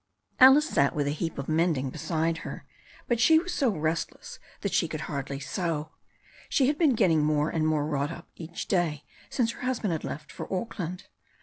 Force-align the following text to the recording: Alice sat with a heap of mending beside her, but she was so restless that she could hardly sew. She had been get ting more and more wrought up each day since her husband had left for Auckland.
Alice 0.39 0.67
sat 0.67 0.95
with 0.95 1.05
a 1.05 1.11
heap 1.11 1.37
of 1.37 1.47
mending 1.47 1.91
beside 1.91 2.39
her, 2.39 2.65
but 3.07 3.19
she 3.19 3.37
was 3.37 3.53
so 3.53 3.69
restless 3.69 4.39
that 4.61 4.73
she 4.73 4.87
could 4.87 5.01
hardly 5.01 5.39
sew. 5.39 5.91
She 6.49 6.65
had 6.65 6.79
been 6.79 6.95
get 6.95 7.09
ting 7.09 7.23
more 7.23 7.51
and 7.51 7.67
more 7.67 7.85
wrought 7.85 8.09
up 8.11 8.27
each 8.35 8.67
day 8.67 9.03
since 9.29 9.51
her 9.51 9.61
husband 9.61 9.91
had 9.93 10.03
left 10.03 10.31
for 10.31 10.51
Auckland. 10.51 11.03